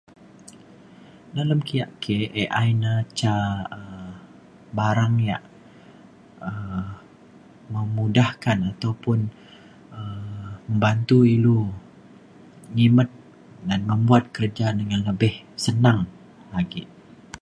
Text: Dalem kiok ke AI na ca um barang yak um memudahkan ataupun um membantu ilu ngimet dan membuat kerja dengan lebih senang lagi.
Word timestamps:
Dalem 1.35 1.59
kiok 1.67 1.91
ke 2.03 2.13
AI 2.43 2.67
na 2.83 2.91
ca 3.19 3.33
um 3.77 4.11
barang 4.77 5.15
yak 5.29 5.43
um 6.49 6.85
memudahkan 7.73 8.57
ataupun 8.71 9.19
um 9.97 10.45
membantu 10.67 11.17
ilu 11.35 11.59
ngimet 12.73 13.09
dan 13.67 13.79
membuat 13.91 14.23
kerja 14.37 14.67
dengan 14.79 14.99
lebih 15.09 15.33
senang 15.65 15.99
lagi. 16.53 16.83